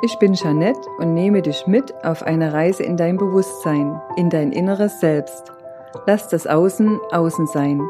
Ich 0.00 0.16
bin 0.20 0.34
Jeanette 0.34 0.88
und 0.98 1.14
nehme 1.14 1.42
dich 1.42 1.66
mit 1.66 1.92
auf 2.04 2.22
eine 2.22 2.52
Reise 2.52 2.84
in 2.84 2.96
dein 2.96 3.16
Bewusstsein, 3.16 4.00
in 4.16 4.30
dein 4.30 4.52
inneres 4.52 5.00
Selbst. 5.00 5.52
Lass 6.06 6.28
das 6.28 6.46
Außen 6.46 7.00
außen 7.10 7.48
sein. 7.48 7.80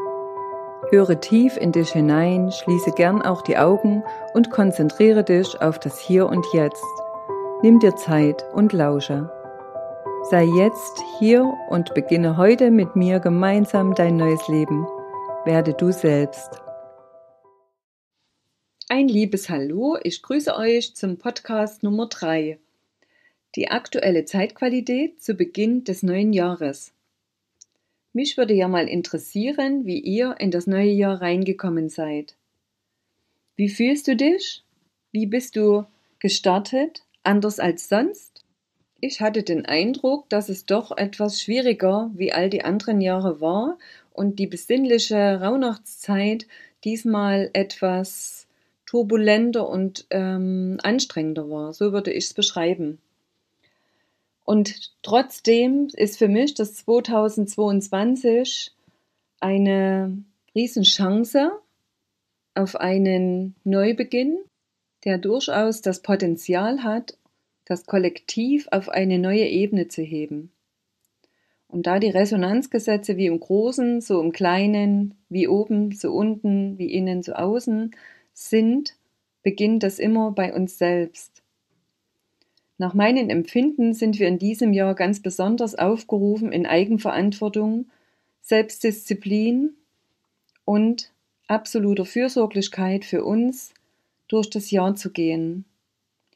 Höre 0.89 1.19
tief 1.19 1.55
in 1.55 1.71
dich 1.71 1.91
hinein, 1.91 2.51
schließe 2.51 2.93
gern 2.93 3.21
auch 3.21 3.43
die 3.43 3.59
Augen 3.59 4.03
und 4.33 4.49
konzentriere 4.49 5.23
dich 5.23 5.61
auf 5.61 5.77
das 5.77 5.99
Hier 5.99 6.27
und 6.27 6.47
Jetzt. 6.51 6.83
Nimm 7.61 7.79
dir 7.79 7.95
Zeit 7.95 8.43
und 8.53 8.73
lausche. 8.73 9.29
Sei 10.31 10.45
jetzt 10.45 11.03
hier 11.19 11.53
und 11.69 11.93
beginne 11.93 12.37
heute 12.37 12.71
mit 12.71 12.95
mir 12.95 13.19
gemeinsam 13.19 13.93
dein 13.93 14.17
neues 14.17 14.47
Leben. 14.47 14.87
Werde 15.45 15.73
du 15.73 15.91
selbst. 15.91 16.61
Ein 18.91 19.07
liebes 19.07 19.49
Hallo, 19.49 19.99
ich 20.01 20.23
grüße 20.23 20.55
euch 20.55 20.95
zum 20.95 21.17
Podcast 21.19 21.83
Nummer 21.83 22.07
3. 22.07 22.57
Die 23.55 23.69
aktuelle 23.69 24.25
Zeitqualität 24.25 25.21
zu 25.21 25.35
Beginn 25.35 25.83
des 25.83 26.01
neuen 26.01 26.33
Jahres. 26.33 26.91
Mich 28.13 28.35
würde 28.35 28.55
ja 28.55 28.67
mal 28.67 28.89
interessieren, 28.89 29.85
wie 29.85 29.99
ihr 29.99 30.37
in 30.39 30.49
das 30.49 30.65
neue 30.65 30.89
Jahr 30.89 31.21
reingekommen 31.21 31.89
seid. 31.89 32.33
Wie 33.55 33.69
fühlst 33.69 34.07
du 34.07 34.15
dich? 34.15 34.63
Wie 35.11 35.27
bist 35.27 35.55
du 35.55 35.85
gestartet? 36.17 37.03
Anders 37.21 37.59
als 37.59 37.89
sonst? 37.89 38.43
Ich 38.99 39.21
hatte 39.21 39.43
den 39.43 39.67
Eindruck, 39.67 40.27
dass 40.29 40.49
es 40.49 40.65
doch 40.65 40.97
etwas 40.97 41.39
schwieriger 41.39 42.09
wie 42.15 42.33
all 42.33 42.49
die 42.49 42.63
anderen 42.63 43.01
Jahre 43.01 43.39
war 43.39 43.77
und 44.13 44.39
die 44.39 44.47
besinnliche 44.47 45.41
Rauhnachtszeit 45.41 46.47
diesmal 46.83 47.51
etwas 47.53 48.48
turbulenter 48.89 49.69
und 49.69 50.07
ähm, 50.09 50.79
anstrengender 50.81 51.47
war. 51.47 51.73
So 51.73 51.93
würde 51.93 52.11
ich 52.11 52.25
es 52.25 52.33
beschreiben. 52.33 52.97
Und 54.45 54.93
trotzdem 55.03 55.89
ist 55.93 56.17
für 56.17 56.27
mich 56.27 56.55
das 56.55 56.73
2022 56.73 58.71
eine 59.39 60.17
Riesenchance 60.55 61.51
auf 62.55 62.75
einen 62.75 63.53
Neubeginn, 63.63 64.39
der 65.05 65.19
durchaus 65.19 65.81
das 65.81 66.01
Potenzial 66.01 66.83
hat, 66.83 67.15
das 67.65 67.85
Kollektiv 67.85 68.67
auf 68.71 68.89
eine 68.89 69.19
neue 69.19 69.45
Ebene 69.45 69.87
zu 69.87 70.01
heben. 70.01 70.51
Und 71.67 71.85
da 71.85 71.99
die 71.99 72.09
Resonanzgesetze 72.09 73.17
wie 73.17 73.27
im 73.27 73.39
Großen, 73.39 74.01
so 74.01 74.19
im 74.19 74.31
Kleinen, 74.31 75.13
wie 75.29 75.47
oben, 75.47 75.91
so 75.91 76.11
unten, 76.11 76.79
wie 76.79 76.91
innen, 76.91 77.21
so 77.21 77.33
außen, 77.33 77.91
sind, 78.39 78.95
beginnt 79.43 79.83
das 79.83 79.99
immer 79.99 80.31
bei 80.31 80.53
uns 80.53 80.77
selbst. 80.77 81.43
Nach 82.77 82.93
meinen 82.93 83.29
Empfinden 83.29 83.93
sind 83.93 84.19
wir 84.19 84.27
in 84.27 84.39
diesem 84.39 84.71
Jahr 84.71 84.95
ganz 84.95 85.21
besonders 85.21 85.75
aufgerufen, 85.75 86.51
in 86.51 86.65
Eigenverantwortung, 86.65 87.87
Selbstdisziplin 88.41 89.75
und 90.63 91.11
absoluter 91.47 92.05
Fürsorglichkeit 92.05 93.03
für 93.03 93.25
uns 93.25 93.73
durch 94.29 94.49
das 94.49 94.71
Jahr 94.71 94.95
zu 94.95 95.11
gehen. 95.11 95.65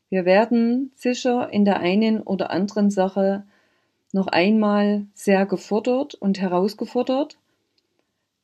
Wir 0.09 0.25
werden 0.25 0.91
sicher 0.95 1.49
in 1.51 1.63
der 1.63 1.79
einen 1.79 2.21
oder 2.21 2.51
anderen 2.51 2.91
Sache 2.91 3.45
noch 4.11 4.27
einmal 4.27 5.07
sehr 5.13 5.45
gefordert 5.45 6.13
und 6.15 6.39
herausgefordert. 6.39 7.37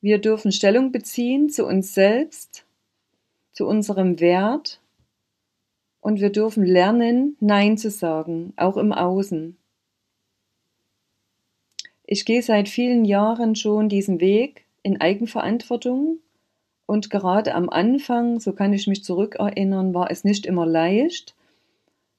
Wir 0.01 0.19
dürfen 0.19 0.51
Stellung 0.51 0.91
beziehen 0.91 1.49
zu 1.49 1.65
uns 1.65 1.93
selbst, 1.93 2.65
zu 3.59 3.67
unserem 3.67 4.21
Wert 4.21 4.79
und 5.99 6.21
wir 6.21 6.29
dürfen 6.29 6.63
lernen, 6.63 7.35
Nein 7.41 7.77
zu 7.77 7.89
sagen, 7.89 8.53
auch 8.55 8.77
im 8.77 8.93
Außen. 8.93 9.57
Ich 12.05 12.23
gehe 12.23 12.41
seit 12.41 12.69
vielen 12.69 13.03
Jahren 13.03 13.57
schon 13.57 13.89
diesen 13.89 14.21
Weg 14.21 14.63
in 14.81 15.01
Eigenverantwortung 15.01 16.19
und 16.85 17.09
gerade 17.09 17.53
am 17.53 17.69
Anfang, 17.69 18.39
so 18.39 18.53
kann 18.53 18.71
ich 18.71 18.87
mich 18.87 19.03
zurückerinnern, 19.03 19.93
war 19.93 20.09
es 20.09 20.23
nicht 20.23 20.45
immer 20.45 20.65
leicht, 20.65 21.35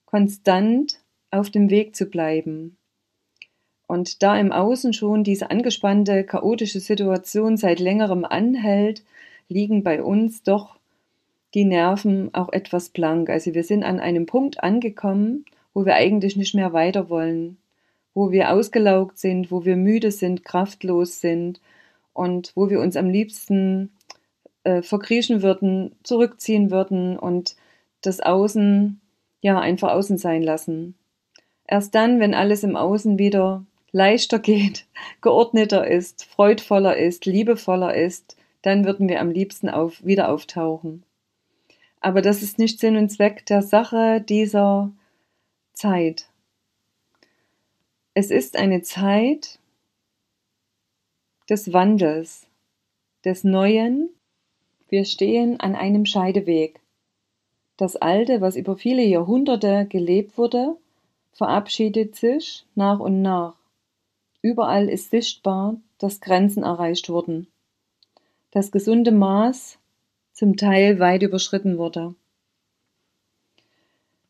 konstant 0.05 1.01
auf 1.31 1.49
dem 1.49 1.71
Weg 1.71 1.97
zu 1.97 2.05
bleiben. 2.05 2.77
Und 3.87 4.23
da 4.23 4.39
im 4.39 4.53
Außen 4.53 4.93
schon 4.93 5.25
diese 5.25 5.51
angespannte, 5.51 6.23
chaotische 6.23 6.81
Situation 6.81 7.57
seit 7.57 7.81
längerem 7.81 8.27
anhält, 8.27 9.05
liegen 9.49 9.83
bei 9.83 10.03
uns 10.03 10.43
doch 10.43 10.80
die 11.55 11.65
Nerven 11.65 12.33
auch 12.35 12.53
etwas 12.53 12.91
blank. 12.91 13.29
Also 13.31 13.55
wir 13.55 13.65
sind 13.65 13.83
an 13.83 14.01
einem 14.01 14.27
Punkt 14.27 14.63
angekommen, 14.63 15.45
wo 15.75 15.85
wir 15.85 15.95
eigentlich 15.95 16.37
nicht 16.37 16.55
mehr 16.55 16.73
weiter 16.73 17.11
wollen, 17.11 17.59
wo 18.15 18.31
wir 18.31 18.51
ausgelaugt 18.51 19.19
sind, 19.19 19.51
wo 19.51 19.65
wir 19.65 19.77
müde 19.77 20.11
sind, 20.11 20.45
kraftlos 20.45 21.21
sind 21.21 21.61
und 22.13 22.53
wo 22.55 22.71
wir 22.71 22.81
uns 22.81 22.97
am 22.97 23.09
liebsten 23.09 23.91
äh, 24.65 24.83
verkriechen 24.83 25.43
würden, 25.43 25.97
zurückziehen 26.03 26.71
würden 26.71 27.19
und 27.19 27.57
das 28.03 28.21
Außen 28.21 29.01
ja 29.41 29.59
einfach 29.59 29.93
außen 29.93 30.19
sein 30.19 30.43
lassen. 30.43 30.95
Erst 31.67 31.95
dann, 31.95 32.21
wenn 32.21 32.35
alles 32.35 32.65
im 32.65 32.77
Außen 32.77 33.19
wieder 33.19 33.65
leichter 33.93 34.39
geht, 34.39 34.87
geordneter 35.21 35.87
ist, 35.87 36.25
freudvoller 36.25 36.97
ist, 36.97 37.27
liebevoller 37.27 37.95
ist, 37.95 38.37
dann 38.63 38.85
würden 38.85 39.09
wir 39.09 39.21
am 39.21 39.31
liebsten 39.31 39.69
auf, 39.69 40.05
wieder 40.05 40.31
auftauchen. 40.31 41.05
Aber 42.01 42.23
das 42.23 42.43
ist 42.43 42.59
nicht 42.59 42.81
Sinn 42.81 42.97
und 42.97 43.11
Zweck 43.11 43.45
der 43.47 43.63
Sache 43.63 44.21
dieser 44.21 44.91
Zeit. 45.75 46.29
Es 48.15 48.31
ist 48.31 48.57
eine 48.57 48.83
Zeit 48.83 49.59
des 51.49 51.73
Wandels, 51.73 52.47
des 53.25 53.45
Neuen. 53.45 54.11
Wir 54.89 55.05
stehen 55.05 55.61
an 55.61 55.75
einem 55.75 56.07
Scheideweg. 56.07 56.81
Das 57.77 57.97
Alte, 57.97 58.41
was 58.41 58.57
über 58.57 58.77
viele 58.77 59.03
Jahrhunderte 59.03 59.87
gelebt 59.87 60.37
wurde, 60.37 60.77
verabschiedet 61.33 62.17
sich 62.17 62.67
nach 62.75 63.01
und 63.01 63.23
nach. 63.23 63.57
Überall 64.43 64.89
ist 64.89 65.11
sichtbar, 65.11 65.77
dass 65.99 66.21
Grenzen 66.21 66.63
erreicht 66.63 67.09
wurden. 67.09 67.47
Das 68.51 68.71
gesunde 68.71 69.13
Maß 69.13 69.79
zum 70.41 70.57
Teil 70.57 70.99
weit 71.01 71.23
überschritten 71.23 71.77
wurde. 71.77 72.15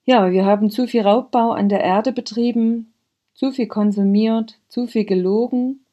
Ja, 0.05 0.33
wir 0.33 0.45
haben 0.45 0.69
zu 0.69 0.89
viel 0.89 1.03
Raubbau 1.03 1.53
an 1.53 1.69
der 1.69 1.83
Erde 1.83 2.11
betrieben, 2.11 2.93
zu 3.33 3.53
viel 3.53 3.69
konsumiert, 3.69 4.59
zu 4.67 4.89
viel 4.89 5.05
gelogen, 5.05 5.85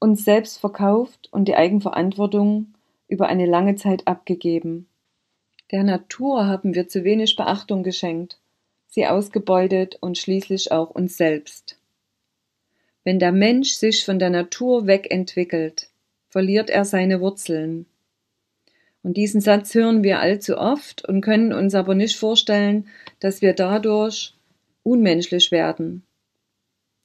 uns 0.00 0.24
selbst 0.24 0.60
verkauft 0.60 1.28
und 1.30 1.46
die 1.46 1.56
Eigenverantwortung 1.56 2.72
über 3.06 3.26
eine 3.26 3.44
lange 3.44 3.74
Zeit 3.74 4.08
abgegeben. 4.08 4.88
Der 5.72 5.84
Natur 5.84 6.46
haben 6.46 6.74
wir 6.74 6.88
zu 6.88 7.04
wenig 7.04 7.36
Beachtung 7.36 7.82
geschenkt, 7.82 8.38
sie 8.86 9.06
ausgebeutet 9.06 9.98
und 10.00 10.16
schließlich 10.16 10.72
auch 10.72 10.88
uns 10.88 11.18
selbst. 11.18 11.78
Wenn 13.02 13.18
der 13.18 13.32
Mensch 13.32 13.74
sich 13.74 14.06
von 14.06 14.18
der 14.18 14.30
Natur 14.30 14.86
wegentwickelt, 14.86 15.90
verliert 16.30 16.70
er 16.70 16.86
seine 16.86 17.20
Wurzeln. 17.20 17.84
Und 19.04 19.18
diesen 19.18 19.42
Satz 19.42 19.74
hören 19.74 20.02
wir 20.02 20.18
allzu 20.18 20.56
oft 20.56 21.06
und 21.06 21.20
können 21.20 21.52
uns 21.52 21.74
aber 21.74 21.94
nicht 21.94 22.16
vorstellen, 22.16 22.88
dass 23.20 23.42
wir 23.42 23.52
dadurch 23.52 24.34
unmenschlich 24.82 25.52
werden. 25.52 26.02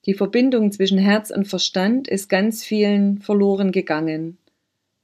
Die 0.06 0.14
Verbindung 0.14 0.72
zwischen 0.72 0.98
Herz 0.98 1.30
und 1.30 1.46
Verstand 1.46 2.08
ist 2.08 2.30
ganz 2.30 2.64
vielen 2.64 3.20
verloren 3.20 3.74
gegangen. 3.74 4.38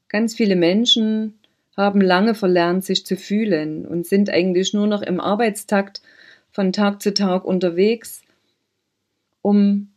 Ganz 0.08 0.36
viele 0.36 0.56
Menschen 0.56 1.34
haben 1.76 2.00
lange 2.00 2.34
verlernt, 2.34 2.86
sich 2.86 3.06
zu 3.06 3.18
fühlen 3.18 3.86
und 3.86 4.08
sind 4.08 4.30
eigentlich 4.30 4.74
nur 4.74 4.88
noch 4.88 5.02
im 5.02 5.20
Arbeitstakt 5.20 6.02
von 6.50 6.72
Tag 6.72 7.02
zu 7.02 7.14
Tag 7.14 7.44
unterwegs, 7.44 8.22
um 9.42 9.90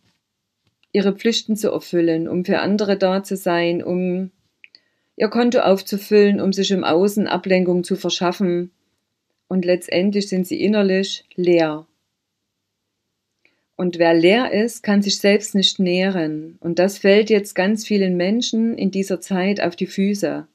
ihre 0.90 1.12
Pflichten 1.12 1.54
zu 1.54 1.70
erfüllen, 1.70 2.26
um 2.26 2.44
für 2.44 2.58
andere 2.58 2.96
da 2.96 3.22
zu 3.22 3.36
sein, 3.36 3.84
um 3.84 4.32
ihr 5.18 5.28
Konto 5.28 5.58
aufzufüllen, 5.58 6.40
um 6.40 6.52
sich 6.52 6.70
im 6.70 6.84
Außen 6.84 7.26
Ablenkung 7.26 7.82
zu 7.82 7.96
verschaffen. 7.96 8.70
Und 9.48 9.64
letztendlich 9.64 10.28
sind 10.28 10.46
sie 10.46 10.62
innerlich 10.62 11.24
leer. 11.34 11.86
Und 13.76 13.98
wer 13.98 14.14
leer 14.14 14.52
ist, 14.52 14.82
kann 14.82 15.02
sich 15.02 15.18
selbst 15.18 15.54
nicht 15.54 15.78
nähren. 15.78 16.56
Und 16.60 16.78
das 16.78 16.98
fällt 16.98 17.30
jetzt 17.30 17.54
ganz 17.54 17.86
vielen 17.86 18.16
Menschen 18.16 18.76
in 18.76 18.90
dieser 18.90 19.20
Zeit 19.20 19.60
auf 19.60 19.76
die 19.76 19.86
Füße. 19.86 20.46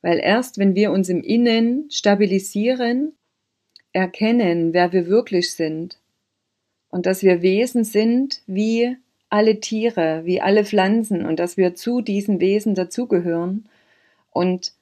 Weil 0.00 0.18
erst 0.18 0.58
wenn 0.58 0.74
wir 0.74 0.90
uns 0.90 1.08
im 1.08 1.22
Innen 1.22 1.90
stabilisieren, 1.90 3.12
erkennen, 3.92 4.72
wer 4.72 4.92
wir 4.92 5.06
wirklich 5.06 5.52
sind 5.54 5.98
und 6.88 7.04
dass 7.04 7.22
wir 7.22 7.42
Wesen 7.42 7.84
sind 7.84 8.40
wie 8.46 8.96
alle 9.28 9.60
Tiere, 9.60 10.22
wie 10.24 10.40
alle 10.40 10.64
Pflanzen 10.64 11.26
und 11.26 11.38
dass 11.38 11.58
wir 11.58 11.74
zu 11.74 12.00
diesen 12.00 12.40
Wesen 12.40 12.74
dazugehören 12.74 13.68
und 14.32 14.72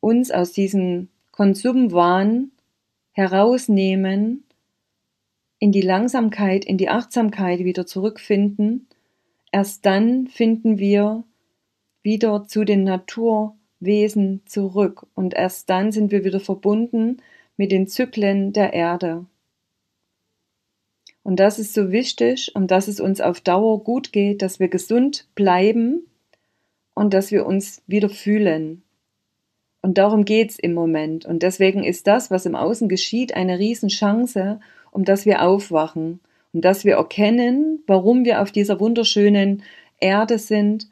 uns 0.00 0.30
aus 0.30 0.52
diesem 0.52 1.08
Konsumwahn 1.32 2.52
herausnehmen 3.12 4.44
in 5.58 5.72
die 5.72 5.82
Langsamkeit, 5.82 6.64
in 6.64 6.78
die 6.78 6.88
Achtsamkeit 6.88 7.60
wieder 7.60 7.86
zurückfinden, 7.86 8.86
erst 9.50 9.84
dann 9.86 10.28
finden 10.28 10.78
wir 10.78 11.24
wieder 12.02 12.46
zu 12.46 12.64
den 12.64 12.84
Naturwesen 12.84 14.42
zurück 14.46 15.06
und 15.14 15.34
erst 15.34 15.68
dann 15.68 15.90
sind 15.90 16.12
wir 16.12 16.24
wieder 16.24 16.40
verbunden 16.40 17.18
mit 17.56 17.72
den 17.72 17.88
Zyklen 17.88 18.52
der 18.52 18.72
Erde. 18.72 19.26
Und 21.24 21.40
das 21.40 21.58
ist 21.58 21.74
so 21.74 21.90
wichtig, 21.90 22.52
um 22.54 22.66
dass 22.66 22.88
es 22.88 23.00
uns 23.00 23.20
auf 23.20 23.40
Dauer 23.40 23.82
gut 23.84 24.12
geht, 24.12 24.40
dass 24.40 24.60
wir 24.60 24.68
gesund 24.68 25.28
bleiben 25.34 26.06
und 26.94 27.12
dass 27.12 27.32
wir 27.32 27.44
uns 27.44 27.82
wieder 27.86 28.08
fühlen. 28.08 28.82
Und 29.80 29.98
darum 29.98 30.24
geht's 30.24 30.58
im 30.58 30.74
Moment. 30.74 31.24
Und 31.24 31.42
deswegen 31.42 31.84
ist 31.84 32.06
das, 32.06 32.30
was 32.30 32.46
im 32.46 32.54
Außen 32.54 32.88
geschieht, 32.88 33.34
eine 33.34 33.58
Riesenchance, 33.58 34.60
um 34.90 35.04
dass 35.04 35.26
wir 35.26 35.42
aufwachen 35.42 36.20
und 36.52 36.64
dass 36.64 36.84
wir 36.84 36.96
erkennen, 36.96 37.82
warum 37.86 38.24
wir 38.24 38.42
auf 38.42 38.50
dieser 38.50 38.80
wunderschönen 38.80 39.62
Erde 40.00 40.38
sind, 40.38 40.88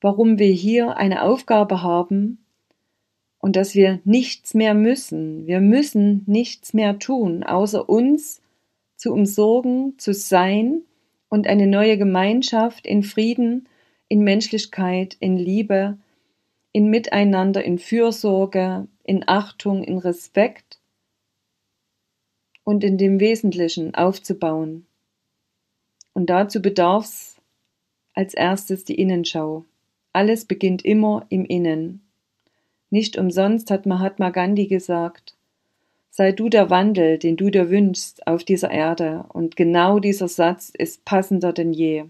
warum 0.00 0.38
wir 0.38 0.52
hier 0.52 0.96
eine 0.96 1.22
Aufgabe 1.22 1.82
haben 1.82 2.38
und 3.38 3.56
dass 3.56 3.74
wir 3.74 4.00
nichts 4.04 4.54
mehr 4.54 4.74
müssen. 4.74 5.46
Wir 5.46 5.60
müssen 5.60 6.22
nichts 6.26 6.74
mehr 6.74 6.98
tun, 6.98 7.42
außer 7.42 7.88
uns 7.88 8.40
zu 8.96 9.12
umsorgen, 9.12 9.94
zu 9.98 10.12
sein 10.12 10.82
und 11.28 11.46
eine 11.46 11.66
neue 11.66 11.98
Gemeinschaft 11.98 12.86
in 12.86 13.02
Frieden, 13.02 13.68
in 14.08 14.22
Menschlichkeit, 14.22 15.16
in 15.20 15.36
Liebe, 15.36 15.98
in 16.72 16.88
Miteinander, 16.90 17.64
in 17.64 17.78
Fürsorge, 17.78 18.86
in 19.04 19.26
Achtung, 19.26 19.82
in 19.84 19.98
Respekt 19.98 20.80
und 22.64 22.84
in 22.84 22.98
dem 22.98 23.20
Wesentlichen 23.20 23.94
aufzubauen. 23.94 24.86
Und 26.12 26.30
dazu 26.30 26.60
bedarf 26.60 27.04
es 27.04 27.36
als 28.14 28.34
erstes 28.34 28.84
die 28.84 28.96
Innenschau. 28.96 29.64
Alles 30.12 30.44
beginnt 30.44 30.84
immer 30.84 31.24
im 31.28 31.44
Innen. 31.44 32.02
Nicht 32.90 33.16
umsonst 33.16 33.70
hat 33.70 33.86
Mahatma 33.86 34.30
Gandhi 34.30 34.66
gesagt, 34.66 35.36
sei 36.10 36.32
du 36.32 36.48
der 36.48 36.70
Wandel, 36.70 37.18
den 37.18 37.36
du 37.36 37.50
dir 37.50 37.70
wünschst 37.70 38.26
auf 38.26 38.42
dieser 38.42 38.70
Erde, 38.70 39.24
und 39.28 39.56
genau 39.56 40.00
dieser 40.00 40.28
Satz 40.28 40.70
ist 40.70 41.04
passender 41.04 41.52
denn 41.52 41.72
je. 41.72 42.06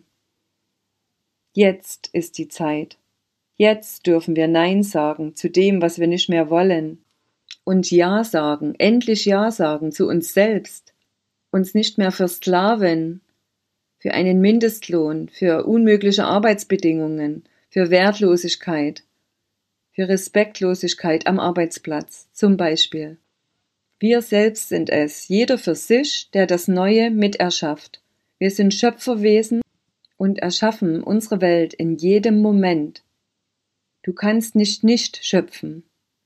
Jetzt 1.52 2.08
ist 2.12 2.38
die 2.38 2.48
Zeit. 2.48 2.96
Jetzt 3.58 4.06
dürfen 4.06 4.36
wir 4.36 4.46
Nein 4.46 4.84
sagen 4.84 5.34
zu 5.34 5.50
dem, 5.50 5.82
was 5.82 5.98
wir 5.98 6.06
nicht 6.06 6.28
mehr 6.28 6.48
wollen, 6.48 7.04
und 7.64 7.90
Ja 7.90 8.22
sagen, 8.22 8.76
endlich 8.78 9.24
Ja 9.24 9.50
sagen 9.50 9.90
zu 9.90 10.06
uns 10.06 10.32
selbst, 10.32 10.94
uns 11.50 11.74
nicht 11.74 11.98
mehr 11.98 12.12
versklaven, 12.12 13.20
für 13.98 14.12
einen 14.12 14.40
Mindestlohn, 14.40 15.28
für 15.28 15.64
unmögliche 15.64 16.24
Arbeitsbedingungen, 16.24 17.42
für 17.68 17.90
Wertlosigkeit, 17.90 19.02
für 19.90 20.08
Respektlosigkeit 20.08 21.26
am 21.26 21.40
Arbeitsplatz 21.40 22.28
zum 22.32 22.56
Beispiel. 22.56 23.18
Wir 23.98 24.22
selbst 24.22 24.68
sind 24.68 24.88
es, 24.88 25.26
jeder 25.26 25.58
für 25.58 25.74
sich, 25.74 26.30
der 26.30 26.46
das 26.46 26.68
Neue 26.68 27.10
miterschafft. 27.10 28.00
Wir 28.38 28.52
sind 28.52 28.72
Schöpferwesen 28.72 29.62
und 30.16 30.38
erschaffen 30.38 31.02
unsere 31.02 31.40
Welt 31.40 31.74
in 31.74 31.96
jedem 31.96 32.40
Moment. 32.40 33.02
Du 34.02 34.12
kannst 34.12 34.54
nicht 34.54 34.84
nicht 34.84 35.24
schöpfen. 35.24 35.84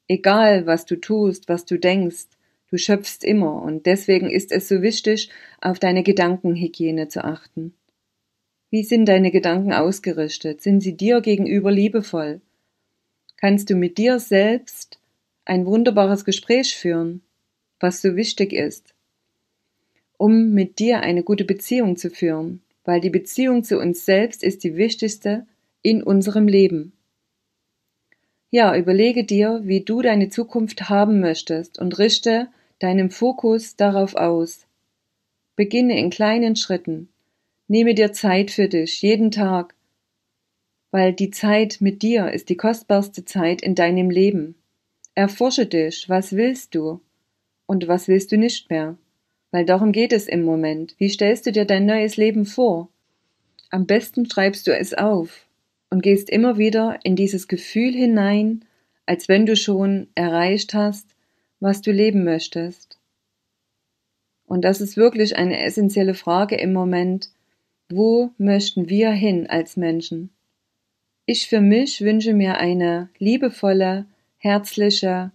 Egal, 0.09 0.67
was 0.67 0.85
du 0.85 0.97
tust, 0.97 1.49
was 1.49 1.65
du 1.65 1.79
denkst, 1.79 2.27
du 2.71 2.77
schöpfst 2.77 3.25
immer 3.25 3.63
und 3.63 3.87
deswegen 3.87 4.31
ist 4.31 4.53
es 4.53 4.69
so 4.69 4.83
wichtig, 4.83 5.31
auf 5.61 5.79
deine 5.79 6.03
Gedankenhygiene 6.03 7.09
zu 7.09 7.25
achten. 7.25 7.75
Wie 8.71 8.85
sind 8.85 9.07
deine 9.07 9.31
Gedanken 9.31 9.73
ausgerichtet? 9.73 10.63
Sind 10.63 10.83
sie 10.83 10.97
dir 10.97 11.21
gegenüber 11.21 11.71
liebevoll? 11.71 12.41
Kannst 13.37 13.69
du 13.69 13.75
mit 13.75 13.99
dir 13.99 14.19
selbst 14.19 14.99
ein 15.45 15.67
wunderbares 15.67 16.25
Gespräch 16.25 16.77
führen, 16.77 17.23
was 17.81 18.01
so 18.01 18.17
wichtig 18.17 18.53
ist, 18.53 18.95
um 20.17 20.53
mit 20.53 20.79
dir 20.79 21.01
eine 21.01 21.23
gute 21.23 21.45
Beziehung 21.45 21.97
zu 21.97 22.09
führen, 22.09 22.63
weil 22.85 23.01
die 23.01 23.11
Beziehung 23.11 23.65
zu 23.65 23.79
uns 23.79 24.07
selbst 24.07 24.43
ist 24.43 24.65
die 24.65 24.77
wichtigste 24.77 25.47
in 25.83 26.03
unserem 26.03 26.49
Leben. 26.49 26.93
Ja, 28.55 28.77
überlege 28.77 29.25
dir, 29.25 29.63
wie 29.65 29.81
du 29.81 30.03
deine 30.03 30.29
Zukunft 30.29 30.91
haben 30.91 31.21
möchtest 31.21 31.79
und 31.79 31.99
richte 31.99 32.49
deinen 32.81 33.11
Fokus 33.11 33.77
darauf 33.77 34.15
aus. 34.15 34.67
Beginne 35.57 35.99
in 35.99 36.11
kleinen 36.11 36.55
Schritten. 36.55 37.09
Nehme 37.67 37.95
dir 37.95 38.13
Zeit 38.13 38.51
für 38.51 38.69
dich, 38.69 39.01
jeden 39.01 39.31
Tag, 39.31 39.75
weil 40.91 41.15
die 41.15 41.31
Zeit 41.31 41.79
mit 41.81 42.03
dir 42.03 42.31
ist 42.31 42.51
die 42.51 42.59
kostbarste 42.59 43.25
Zeit 43.25 43.63
in 43.63 43.75
deinem 43.75 44.11
Leben. 44.11 44.55
Erforsche 45.15 45.65
dich, 45.65 46.11
was 46.11 46.37
willst 46.37 46.75
du 46.75 47.01
und 47.65 47.89
was 47.89 48.07
willst 48.07 48.33
du 48.33 48.37
nicht 48.37 48.69
mehr, 48.69 48.99
weil 49.51 49.65
darum 49.65 49.93
geht 49.93 50.13
es 50.13 50.29
im 50.29 50.43
Moment. 50.43 50.95
Wie 50.99 51.09
stellst 51.09 51.47
du 51.47 51.53
dir 51.53 51.65
dein 51.65 51.87
neues 51.87 52.19
Leben 52.19 52.45
vor? 52.45 52.91
Am 53.71 53.87
besten 53.87 54.29
schreibst 54.29 54.67
du 54.67 54.77
es 54.77 54.93
auf 54.93 55.47
und 55.93 56.03
gehst 56.03 56.31
immer 56.31 56.56
wieder 56.56 56.99
in 57.03 57.17
dieses 57.17 57.49
Gefühl 57.49 57.93
hinein, 57.93 58.65
als 59.05 59.29
wenn 59.29 59.44
du 59.44 59.56
schon 59.56 60.06
erreicht 60.15 60.73
hast, 60.73 61.06
was 61.61 61.83
du 61.83 61.93
leben 61.93 62.25
möchtest. 62.25 62.99
Und 64.47 64.65
das 64.65 64.81
ist 64.81 64.97
wirklich 64.97 65.37
eine 65.37 65.62
essentielle 65.62 66.15
Frage 66.15 66.56
im 66.56 66.73
Moment. 66.73 67.29
Wo 67.91 68.31
möchten 68.39 68.89
wir 68.89 69.11
hin 69.11 69.50
als 69.50 69.77
Menschen? 69.77 70.31
Ich 71.27 71.47
für 71.47 71.61
mich 71.61 72.00
wünsche 72.00 72.33
mir 72.33 72.56
eine 72.56 73.11
liebevolle, 73.19 74.06
herzliche, 74.39 75.31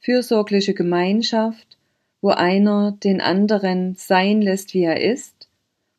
fürsorgliche 0.00 0.74
Gemeinschaft, 0.74 1.78
wo 2.20 2.30
einer 2.30 2.98
den 3.04 3.20
anderen 3.20 3.94
sein 3.94 4.42
lässt, 4.42 4.74
wie 4.74 4.82
er 4.82 5.00
ist, 5.00 5.48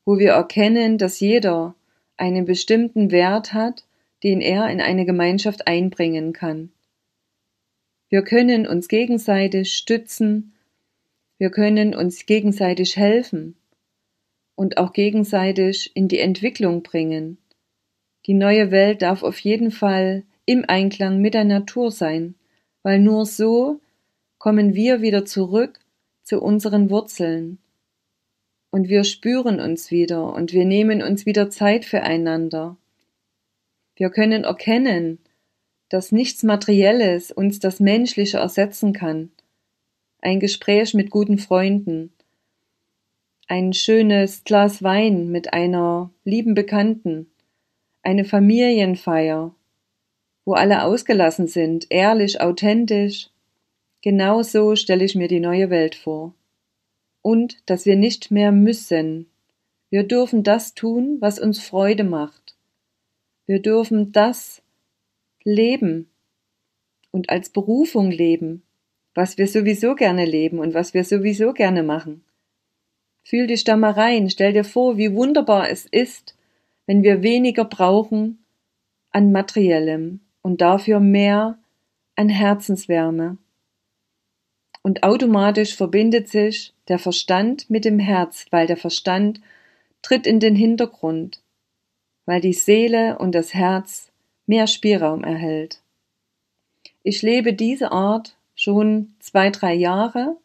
wo 0.04 0.20
wir 0.20 0.32
erkennen, 0.32 0.98
dass 0.98 1.22
jeder 1.22 1.74
einen 2.18 2.44
bestimmten 2.44 3.10
Wert 3.10 3.54
hat 3.54 3.86
den 4.24 4.42
er 4.42 4.70
in 4.70 4.82
eine 4.82 5.06
Gemeinschaft 5.06 5.68
einbringen 5.68 6.34
kann. 6.34 6.72
Wir 8.10 8.24
können 8.24 8.68
uns 8.68 8.88
gegenseitig 8.88 9.74
stützen, 9.74 10.54
wir 11.38 11.50
können 11.50 11.94
uns 11.94 12.26
gegenseitig 12.26 12.96
helfen 12.96 13.56
und 14.56 14.78
auch 14.78 14.94
gegenseitig 14.94 15.92
in 15.96 16.08
die 16.08 16.20
Entwicklung 16.20 16.84
bringen. 16.84 17.38
Die 18.26 18.34
neue 18.34 18.72
Welt 18.72 19.02
darf 19.02 19.24
auf 19.24 19.40
jeden 19.40 19.72
Fall 19.72 20.24
im 20.46 20.64
Einklang 20.68 21.20
mit 21.20 21.34
der 21.34 21.44
Natur 21.44 21.92
sein, 21.92 22.36
weil 22.82 23.00
nur 23.00 23.26
so 23.26 23.82
kommen 24.38 24.74
wir 24.76 25.02
wieder 25.02 25.26
zurück 25.26 25.80
zu 26.24 26.42
unseren 26.42 26.90
Wurzeln. 26.90 27.58
Und 28.72 28.90
wir 28.90 29.04
spüren 29.04 29.60
uns 29.60 29.92
wieder 29.92 30.34
und 30.34 30.54
wir 30.54 30.66
nehmen 30.66 31.02
uns 31.02 31.26
wieder 31.26 31.50
Zeit 31.50 31.86
füreinander. 31.86 32.78
Wir 33.96 34.10
können 34.10 34.44
erkennen, 34.44 35.20
dass 35.90 36.12
nichts 36.12 36.44
Materielles 36.44 37.32
uns 37.32 37.60
das 37.60 37.80
Menschliche 37.80 38.38
ersetzen 38.38 38.94
kann. 38.94 39.32
Ein 40.22 40.40
Gespräch 40.40 40.94
mit 40.94 41.12
guten 41.12 41.38
Freunden, 41.38 42.14
ein 43.48 43.74
schönes 43.74 44.44
Glas 44.46 44.82
Wein 44.82 45.30
mit 45.30 45.54
einer 45.54 46.10
lieben 46.24 46.56
Bekannten, 46.56 47.30
eine 48.02 48.26
Familienfeier, 48.26 49.54
wo 50.46 50.54
alle 50.54 50.84
ausgelassen 50.84 51.48
sind, 51.48 51.88
ehrlich, 51.90 52.42
authentisch. 52.42 53.30
Genau 54.02 54.42
so 54.42 54.76
stelle 54.76 55.06
ich 55.06 55.16
mir 55.16 55.28
die 55.28 55.40
neue 55.40 55.70
Welt 55.70 55.96
vor. 55.96 56.34
Und 57.22 57.58
dass 57.70 57.86
wir 57.86 57.96
nicht 57.96 58.32
mehr 58.32 58.52
müssen. 58.52 59.28
Wir 59.90 60.04
dürfen 60.04 60.44
das 60.44 60.74
tun, 60.74 61.18
was 61.20 61.38
uns 61.40 61.60
Freude 61.60 62.04
macht. 62.04 62.43
Wir 63.46 63.62
dürfen 63.62 64.12
das 64.12 64.62
leben 65.44 66.10
und 67.12 67.30
als 67.30 67.50
Berufung 67.50 68.10
leben, 68.10 68.64
was 69.14 69.38
wir 69.38 69.48
sowieso 69.48 69.96
gerne 69.96 70.26
leben 70.26 70.60
und 70.60 70.74
was 70.74 70.94
wir 70.94 71.04
sowieso 71.04 71.54
gerne 71.54 71.84
machen. 71.84 72.24
Fühl 73.24 73.48
dich 73.48 73.64
da 73.64 73.78
mal 73.78 73.92
rein, 73.92 74.30
stell 74.30 74.54
dir 74.54 74.64
vor, 74.64 74.98
wie 74.98 75.14
wunderbar 75.14 75.70
es 75.70 75.86
ist, 75.86 76.36
wenn 76.86 77.04
wir 77.04 77.22
weniger 77.22 77.66
brauchen 77.66 78.44
an 79.12 79.32
materiellem 79.32 80.22
und 80.42 80.62
dafür 80.62 81.00
mehr 81.00 81.58
an 82.16 82.30
Herzenswärme. 82.30 83.38
Und 84.82 85.04
automatisch 85.04 85.76
verbindet 85.76 86.28
sich 86.28 86.74
der 86.90 87.00
Verstand 87.00 87.70
mit 87.70 87.86
dem 87.86 88.00
Herz, 88.00 88.48
weil 88.52 88.68
der 88.68 88.76
Verstand 88.76 89.40
tritt 90.02 90.28
in 90.28 90.42
den 90.42 90.56
Hintergrund 90.56 91.42
weil 92.26 92.42
die 92.42 92.54
Seele 92.54 93.18
und 93.18 93.34
das 93.34 93.54
Herz 93.54 94.12
mehr 94.46 94.68
Spielraum 94.68 95.24
erhält. 95.24 95.82
Ich 97.04 97.22
lebe 97.22 97.54
diese 97.54 97.92
Art 97.92 98.36
schon 98.56 99.14
zwei, 99.20 99.50
drei 99.50 99.74
Jahre 99.74 100.38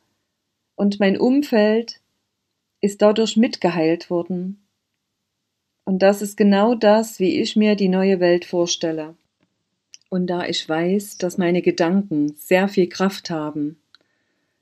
und 0.74 1.00
mein 1.00 1.18
Umfeld 1.18 2.00
ist 2.80 3.02
dadurch 3.02 3.36
mitgeheilt 3.36 4.10
worden. 4.10 4.60
Und 5.84 6.00
das 6.00 6.22
ist 6.22 6.36
genau 6.36 6.74
das, 6.74 7.18
wie 7.18 7.40
ich 7.40 7.56
mir 7.56 7.74
die 7.74 7.88
neue 7.88 8.20
Welt 8.20 8.44
vorstelle. 8.44 9.14
Und 10.10 10.26
da 10.26 10.46
ich 10.46 10.68
weiß, 10.68 11.18
dass 11.18 11.38
meine 11.38 11.62
Gedanken 11.62 12.34
sehr 12.36 12.68
viel 12.68 12.88
Kraft 12.88 13.30
haben, 13.30 13.80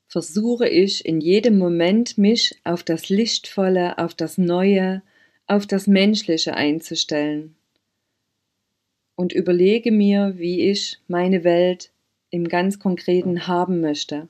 versuche 0.08 0.68
ich 0.68 1.04
in 1.04 1.20
jedem 1.20 1.58
Moment 1.58 2.16
mich 2.16 2.56
auf 2.64 2.82
das 2.82 3.08
Lichtvolle, 3.08 3.98
auf 3.98 4.14
das 4.14 4.38
Neue, 4.38 5.02
auf 5.46 5.66
das 5.66 5.86
Menschliche 5.86 6.54
einzustellen 6.54 7.54
und 9.14 9.32
überlege 9.32 9.92
mir, 9.92 10.34
wie 10.36 10.68
ich 10.70 10.98
meine 11.08 11.44
Welt 11.44 11.90
im 12.30 12.48
ganz 12.48 12.78
Konkreten 12.78 13.46
haben 13.46 13.80
möchte. 13.80 14.28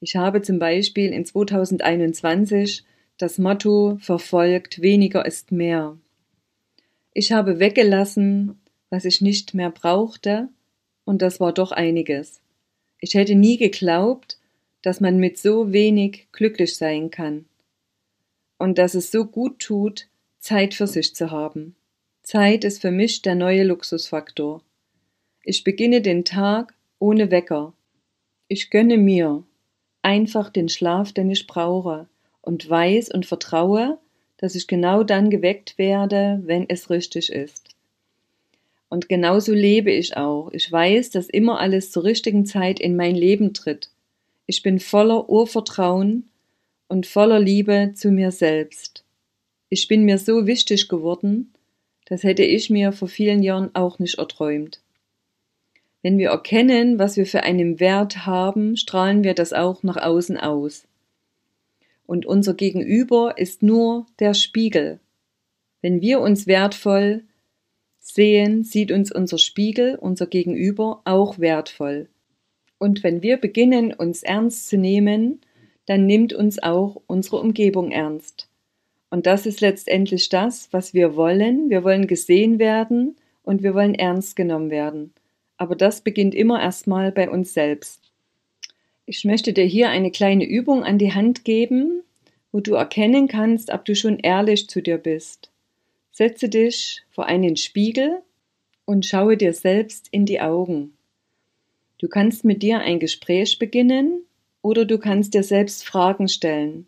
Ich 0.00 0.16
habe 0.16 0.40
zum 0.40 0.58
Beispiel 0.58 1.12
in 1.12 1.24
2021 1.24 2.84
das 3.18 3.38
Motto 3.38 3.98
verfolgt, 4.00 4.80
weniger 4.80 5.26
ist 5.26 5.52
mehr. 5.52 5.98
Ich 7.12 7.32
habe 7.32 7.60
weggelassen, 7.60 8.58
was 8.88 9.04
ich 9.04 9.20
nicht 9.20 9.52
mehr 9.52 9.70
brauchte, 9.70 10.48
und 11.04 11.22
das 11.22 11.40
war 11.40 11.52
doch 11.52 11.72
einiges. 11.72 12.40
Ich 12.98 13.14
hätte 13.14 13.34
nie 13.34 13.58
geglaubt, 13.58 14.38
dass 14.82 15.00
man 15.00 15.18
mit 15.18 15.38
so 15.38 15.72
wenig 15.72 16.28
glücklich 16.32 16.76
sein 16.76 17.10
kann 17.10 17.44
und 18.60 18.76
dass 18.76 18.94
es 18.94 19.10
so 19.10 19.24
gut 19.24 19.58
tut, 19.58 20.06
Zeit 20.38 20.74
für 20.74 20.86
sich 20.86 21.14
zu 21.14 21.30
haben. 21.30 21.76
Zeit 22.22 22.62
ist 22.62 22.82
für 22.82 22.90
mich 22.90 23.22
der 23.22 23.34
neue 23.34 23.64
Luxusfaktor. 23.64 24.62
Ich 25.42 25.64
beginne 25.64 26.02
den 26.02 26.26
Tag 26.26 26.74
ohne 26.98 27.30
Wecker. 27.30 27.72
Ich 28.48 28.68
gönne 28.68 28.98
mir 28.98 29.44
einfach 30.02 30.50
den 30.50 30.68
Schlaf, 30.68 31.12
den 31.12 31.30
ich 31.30 31.46
brauche 31.46 32.06
und 32.42 32.68
weiß 32.68 33.10
und 33.10 33.24
vertraue, 33.24 33.98
dass 34.36 34.54
ich 34.54 34.66
genau 34.66 35.04
dann 35.04 35.30
geweckt 35.30 35.78
werde, 35.78 36.42
wenn 36.44 36.68
es 36.68 36.90
richtig 36.90 37.32
ist. 37.32 37.74
Und 38.90 39.08
genauso 39.08 39.54
lebe 39.54 39.90
ich 39.90 40.18
auch. 40.18 40.50
Ich 40.52 40.70
weiß, 40.70 41.08
dass 41.10 41.30
immer 41.30 41.60
alles 41.60 41.92
zur 41.92 42.04
richtigen 42.04 42.44
Zeit 42.44 42.78
in 42.78 42.94
mein 42.94 43.14
Leben 43.14 43.54
tritt. 43.54 43.90
Ich 44.44 44.62
bin 44.62 44.80
voller 44.80 45.30
Urvertrauen 45.30 46.29
und 46.90 47.06
voller 47.06 47.38
Liebe 47.38 47.92
zu 47.94 48.10
mir 48.10 48.32
selbst. 48.32 49.04
Ich 49.68 49.86
bin 49.86 50.04
mir 50.04 50.18
so 50.18 50.46
wichtig 50.46 50.88
geworden, 50.88 51.54
das 52.06 52.24
hätte 52.24 52.42
ich 52.42 52.68
mir 52.68 52.90
vor 52.90 53.06
vielen 53.06 53.44
Jahren 53.44 53.70
auch 53.74 54.00
nicht 54.00 54.18
erträumt. 54.18 54.80
Wenn 56.02 56.18
wir 56.18 56.30
erkennen, 56.30 56.98
was 56.98 57.16
wir 57.16 57.26
für 57.26 57.44
einen 57.44 57.78
Wert 57.78 58.26
haben, 58.26 58.76
strahlen 58.76 59.22
wir 59.22 59.34
das 59.34 59.52
auch 59.52 59.84
nach 59.84 59.98
außen 59.98 60.36
aus. 60.36 60.88
Und 62.06 62.26
unser 62.26 62.54
Gegenüber 62.54 63.38
ist 63.38 63.62
nur 63.62 64.06
der 64.18 64.34
Spiegel. 64.34 64.98
Wenn 65.82 66.00
wir 66.00 66.20
uns 66.20 66.48
wertvoll 66.48 67.22
sehen, 68.00 68.64
sieht 68.64 68.90
uns 68.90 69.12
unser 69.12 69.38
Spiegel, 69.38 69.94
unser 69.94 70.26
Gegenüber 70.26 71.02
auch 71.04 71.38
wertvoll. 71.38 72.08
Und 72.78 73.04
wenn 73.04 73.22
wir 73.22 73.36
beginnen, 73.36 73.92
uns 73.92 74.24
ernst 74.24 74.68
zu 74.68 74.76
nehmen, 74.76 75.40
dann 75.90 76.06
nimmt 76.06 76.32
uns 76.32 76.62
auch 76.62 77.02
unsere 77.08 77.38
Umgebung 77.38 77.90
ernst. 77.90 78.48
Und 79.10 79.26
das 79.26 79.44
ist 79.44 79.60
letztendlich 79.60 80.28
das, 80.28 80.72
was 80.72 80.94
wir 80.94 81.16
wollen. 81.16 81.68
Wir 81.68 81.82
wollen 81.82 82.06
gesehen 82.06 82.60
werden 82.60 83.16
und 83.42 83.64
wir 83.64 83.74
wollen 83.74 83.96
ernst 83.96 84.36
genommen 84.36 84.70
werden. 84.70 85.12
Aber 85.56 85.74
das 85.74 86.02
beginnt 86.02 86.32
immer 86.32 86.62
erstmal 86.62 87.10
bei 87.10 87.28
uns 87.28 87.54
selbst. 87.54 88.12
Ich 89.04 89.24
möchte 89.24 89.52
dir 89.52 89.64
hier 89.64 89.88
eine 89.88 90.12
kleine 90.12 90.44
Übung 90.44 90.84
an 90.84 90.96
die 90.96 91.12
Hand 91.12 91.44
geben, 91.44 92.04
wo 92.52 92.60
du 92.60 92.74
erkennen 92.74 93.26
kannst, 93.26 93.72
ob 93.72 93.84
du 93.84 93.96
schon 93.96 94.20
ehrlich 94.20 94.68
zu 94.68 94.80
dir 94.80 94.96
bist. 94.96 95.50
Setze 96.12 96.48
dich 96.48 97.02
vor 97.10 97.26
einen 97.26 97.56
Spiegel 97.56 98.22
und 98.84 99.06
schaue 99.06 99.36
dir 99.36 99.54
selbst 99.54 100.06
in 100.12 100.24
die 100.24 100.40
Augen. 100.40 100.92
Du 101.98 102.06
kannst 102.06 102.44
mit 102.44 102.62
dir 102.62 102.78
ein 102.78 103.00
Gespräch 103.00 103.58
beginnen 103.58 104.22
oder 104.62 104.84
du 104.84 104.98
kannst 104.98 105.34
dir 105.34 105.42
selbst 105.42 105.84
Fragen 105.84 106.28
stellen. 106.28 106.86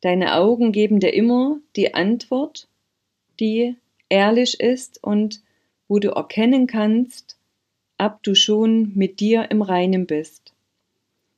Deine 0.00 0.34
Augen 0.34 0.72
geben 0.72 1.00
dir 1.00 1.14
immer 1.14 1.58
die 1.76 1.94
Antwort, 1.94 2.68
die 3.40 3.76
ehrlich 4.08 4.60
ist 4.60 5.02
und 5.02 5.42
wo 5.88 5.98
du 5.98 6.10
erkennen 6.10 6.66
kannst, 6.66 7.38
ob 7.98 8.22
du 8.22 8.34
schon 8.34 8.92
mit 8.94 9.20
dir 9.20 9.50
im 9.50 9.62
Reinen 9.62 10.06
bist. 10.06 10.52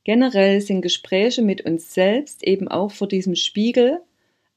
Generell 0.05 0.61
sind 0.61 0.83
Gespräche 0.83 1.43
mit 1.43 1.65
uns 1.65 1.95
selbst 1.95 2.43
eben 2.43 2.69
auch 2.69 2.91
vor 2.91 3.09
diesem 3.09 3.37
Spiegel 3.37 4.01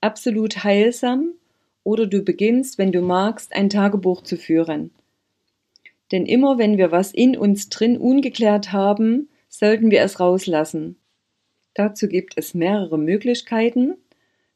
absolut 0.02 0.64
heilsam 0.64 1.34
oder 1.84 2.06
du 2.06 2.22
beginnst, 2.22 2.78
wenn 2.78 2.92
du 2.92 3.02
magst, 3.02 3.54
ein 3.54 3.70
Tagebuch 3.70 4.22
zu 4.22 4.38
führen. 4.38 4.92
Denn 6.12 6.26
immer 6.26 6.58
wenn 6.58 6.78
wir 6.78 6.92
was 6.92 7.12
in 7.12 7.38
uns 7.38 7.70
drin 7.70 7.98
ungeklärt 7.98 8.72
haben, 8.72 9.30
sollten 9.48 9.92
wir 9.92 10.02
es 10.02 10.20
rauslassen. 10.20 10.98
Dazu 11.74 12.08
gibt 12.08 12.34
es 12.38 12.54
mehrere 12.54 12.98
Möglichkeiten. 12.98 13.96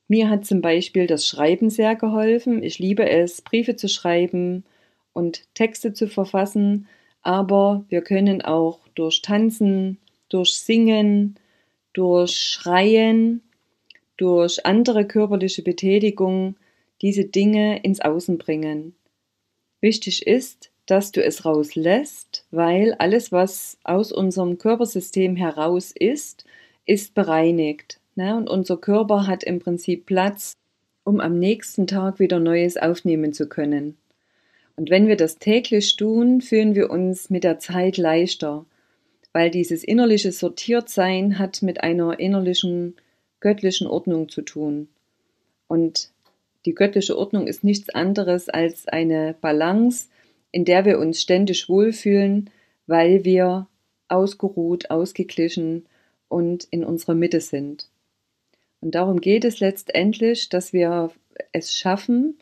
Mir 0.08 0.30
hat 0.30 0.46
zum 0.46 0.62
Beispiel 0.62 1.08
das 1.08 1.26
Schreiben 1.26 1.70
sehr 1.70 1.96
geholfen. 1.96 2.64
Ich 2.64 2.80
liebe 2.80 3.08
es, 3.10 3.42
Briefe 3.42 3.76
zu 3.76 3.88
schreiben 3.88 4.66
und 5.14 5.44
Texte 5.54 5.94
zu 5.94 6.08
verfassen, 6.08 6.88
aber 7.22 7.86
wir 7.90 8.02
können 8.02 8.42
auch 8.42 8.80
durch 8.96 9.22
Tanzen, 9.22 10.00
durch 10.30 10.54
Singen, 10.54 11.36
durch 11.94 12.32
Schreien, 12.32 13.42
durch 14.18 14.66
andere 14.66 15.06
körperliche 15.06 15.62
Betätigung 15.62 16.56
diese 17.02 17.26
Dinge 17.26 17.82
ins 17.84 18.02
Außen 18.02 18.38
bringen. 18.38 18.96
Wichtig 19.80 20.28
ist, 20.28 20.71
dass 20.92 21.14
du 21.14 21.24
es 21.24 21.46
rauslässt, 21.46 22.46
weil 22.52 22.94
alles, 22.96 23.32
was 23.32 23.78
aus 23.86 24.12
unserem 24.12 24.58
Körpersystem 24.58 25.38
heraus 25.38 25.94
ist, 25.98 26.44
ist 26.86 27.14
bereinigt. 27.14 28.02
Ne? 28.16 28.36
Und 28.36 28.50
unser 28.50 28.76
Körper 28.76 29.26
hat 29.26 29.44
im 29.44 29.60
Prinzip 29.60 30.06
Platz, 30.06 30.52
um 31.06 31.22
am 31.22 31.40
nächsten 31.40 31.88
Tag 31.88 32.20
wieder 32.20 32.42
Neues 32.42 32.76
aufnehmen 32.76 33.32
zu 33.32 33.48
können. 33.48 33.98
Und 34.76 34.90
wenn 34.90 35.08
wir 35.08 35.16
das 35.16 35.38
täglich 35.38 35.96
tun, 35.96 36.42
fühlen 36.42 36.76
wir 36.76 36.90
uns 36.90 37.30
mit 37.30 37.46
der 37.46 37.58
Zeit 37.60 37.96
leichter, 37.96 38.66
weil 39.32 39.50
dieses 39.50 39.86
innerliche 39.86 40.34
Sortiertsein 40.34 41.40
hat 41.40 41.62
mit 41.62 41.84
einer 41.84 42.20
innerlichen 42.20 42.96
göttlichen 43.40 43.88
Ordnung 43.88 44.28
zu 44.28 44.42
tun. 44.42 44.90
Und 45.68 46.10
die 46.66 46.76
göttliche 46.76 47.18
Ordnung 47.18 47.48
ist 47.48 47.64
nichts 47.64 47.90
anderes 47.90 48.50
als 48.50 48.88
eine 48.88 49.36
Balance, 49.40 50.10
in 50.52 50.66
der 50.66 50.86
wir 50.86 51.00
uns 51.00 51.22
ständig 51.22 51.70
wohlfühlen, 51.70 52.50
weil 52.88 53.24
wir 53.24 53.68
ausgeruht, 54.08 54.90
ausgeglichen 54.90 55.88
und 56.28 56.66
in 56.66 56.84
unserer 56.84 57.16
Mitte 57.16 57.42
sind. 57.42 57.90
Und 58.82 58.96
darum 58.96 59.22
geht 59.22 59.46
es 59.46 59.60
letztendlich, 59.60 60.50
dass 60.50 60.74
wir 60.74 61.12
es 61.52 61.76
schaffen, 61.76 62.38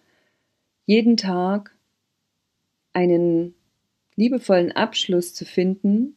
jeden 0.85 1.17
Tag 1.17 1.75
einen 2.93 3.53
liebevollen 4.15 4.71
Abschluss 4.71 5.33
zu 5.33 5.45
finden, 5.45 6.15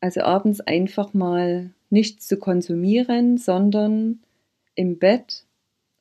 also 0.00 0.20
abends 0.20 0.60
einfach 0.60 1.14
mal 1.14 1.72
nichts 1.88 2.26
zu 2.26 2.36
konsumieren, 2.36 3.38
sondern 3.38 4.22
im 4.74 4.98
Bett 4.98 5.46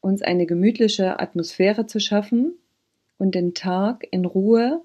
uns 0.02 0.22
eine 0.22 0.46
gemütliche 0.46 1.20
Atmosphäre 1.20 1.86
zu 1.86 2.00
schaffen 2.00 2.58
und 3.24 3.36
den 3.36 3.54
Tag 3.54 4.06
in 4.12 4.26
Ruhe 4.26 4.82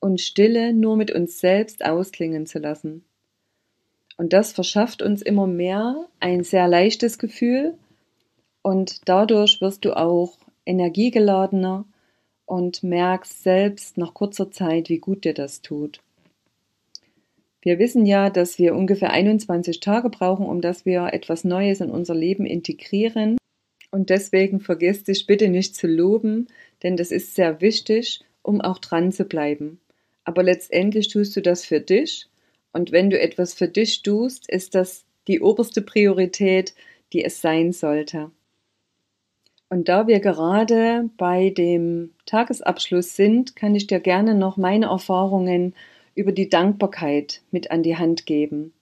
und 0.00 0.20
Stille 0.20 0.72
nur 0.72 0.96
mit 0.96 1.12
uns 1.12 1.38
selbst 1.38 1.84
ausklingen 1.84 2.44
zu 2.44 2.58
lassen. 2.58 3.04
Und 4.16 4.32
das 4.32 4.52
verschafft 4.52 5.02
uns 5.02 5.22
immer 5.22 5.46
mehr 5.46 6.08
ein 6.18 6.42
sehr 6.42 6.66
leichtes 6.66 7.16
Gefühl 7.16 7.74
und 8.62 9.08
dadurch 9.08 9.60
wirst 9.60 9.84
du 9.84 9.96
auch 9.96 10.36
energiegeladener 10.66 11.84
und 12.44 12.82
merkst 12.82 13.44
selbst 13.44 13.98
nach 13.98 14.14
kurzer 14.14 14.50
Zeit, 14.50 14.88
wie 14.88 14.98
gut 14.98 15.24
dir 15.24 15.32
das 15.32 15.62
tut. 15.62 16.00
Wir 17.62 17.78
wissen 17.78 18.04
ja, 18.04 18.30
dass 18.30 18.58
wir 18.58 18.74
ungefähr 18.74 19.12
21 19.12 19.78
Tage 19.78 20.10
brauchen, 20.10 20.46
um 20.46 20.60
dass 20.60 20.84
wir 20.84 21.12
etwas 21.12 21.44
Neues 21.44 21.80
in 21.80 21.90
unser 21.90 22.16
Leben 22.16 22.46
integrieren. 22.46 23.36
Und 23.92 24.10
deswegen 24.10 24.58
vergiss 24.58 25.04
dich 25.04 25.26
bitte 25.26 25.48
nicht 25.48 25.76
zu 25.76 25.86
loben, 25.86 26.48
denn 26.82 26.96
das 26.96 27.10
ist 27.10 27.34
sehr 27.34 27.60
wichtig, 27.60 28.20
um 28.42 28.60
auch 28.60 28.78
dran 28.78 29.12
zu 29.12 29.24
bleiben. 29.24 29.80
Aber 30.24 30.42
letztendlich 30.42 31.08
tust 31.08 31.36
du 31.36 31.42
das 31.42 31.64
für 31.64 31.80
dich 31.80 32.28
und 32.72 32.92
wenn 32.92 33.10
du 33.10 33.18
etwas 33.18 33.54
für 33.54 33.68
dich 33.68 34.02
tust, 34.02 34.48
ist 34.48 34.74
das 34.74 35.04
die 35.26 35.40
oberste 35.40 35.82
Priorität, 35.82 36.74
die 37.12 37.24
es 37.24 37.40
sein 37.40 37.72
sollte. 37.72 38.30
Und 39.68 39.88
da 39.88 40.08
wir 40.08 40.18
gerade 40.18 41.08
bei 41.16 41.50
dem 41.50 42.10
Tagesabschluss 42.26 43.14
sind, 43.14 43.54
kann 43.54 43.74
ich 43.74 43.86
dir 43.86 44.00
gerne 44.00 44.34
noch 44.34 44.56
meine 44.56 44.86
Erfahrungen 44.86 45.74
über 46.16 46.32
die 46.32 46.48
Dankbarkeit 46.48 47.42
mit 47.52 47.70
an 47.70 47.84
die 47.84 47.96
Hand 47.96 48.26
geben. 48.26 48.72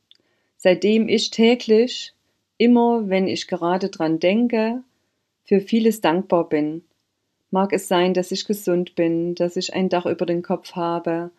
Seitdem 0.57 1.09
ich 1.09 1.31
täglich 1.31 2.14
immer, 2.57 3.09
wenn 3.09 3.28
ich 3.28 3.47
gerade 3.47 3.90
dran 3.90 4.19
denke, 4.19 4.83
für 5.45 5.61
vieles 5.61 6.00
dankbar 6.00 6.49
bin. 6.49 6.83
Mag 7.50 7.73
es 7.73 7.88
sein, 7.88 8.14
dass 8.14 8.31
ich 8.31 8.47
gesund 8.47 8.95
bin, 8.95 9.35
dass 9.35 9.57
ich 9.57 9.75
ein 9.75 9.88
Dach 9.88 10.07
über 10.07 10.26
den 10.26 10.43
Kopf 10.43 10.73
habe, 10.73 11.31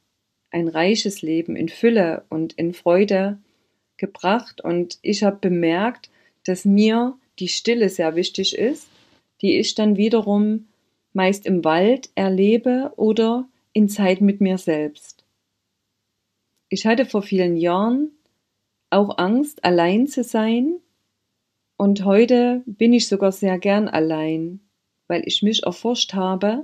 ein 0.51 0.67
reiches 0.67 1.21
Leben 1.21 1.55
in 1.55 1.67
Fülle 1.67 2.23
und 2.29 2.53
in 2.53 2.73
Freude 2.73 3.39
gebracht. 3.97 4.61
Und 4.61 4.99
ich 5.01 5.23
habe 5.23 5.37
bemerkt, 5.41 6.09
dass 6.45 6.63
mir 6.63 7.17
die 7.39 7.47
Stille 7.47 7.89
sehr 7.89 8.15
wichtig 8.15 8.57
ist, 8.57 8.87
die 9.41 9.57
ich 9.57 9.75
dann 9.75 9.97
wiederum 9.97 10.67
meist 11.13 11.45
im 11.45 11.63
Wald 11.63 12.09
erlebe 12.15 12.93
oder 12.95 13.47
in 13.73 13.89
Zeit 13.89 14.21
mit 14.21 14.41
mir 14.41 14.57
selbst. 14.57 15.18
Ich 16.69 16.85
hatte 16.85 17.05
vor 17.05 17.21
vielen 17.21 17.57
Jahren 17.57 18.11
auch 18.89 19.17
Angst, 19.17 19.63
allein 19.63 20.07
zu 20.07 20.23
sein, 20.23 20.75
und 21.77 22.03
heute 22.03 22.61
bin 22.65 22.91
ich 22.93 23.07
sogar 23.07 23.31
sehr 23.31 23.57
gern 23.57 23.87
allein 23.87 24.59
weil 25.09 25.23
ich 25.25 25.41
mich 25.41 25.63
erforscht 25.63 26.13
habe 26.13 26.63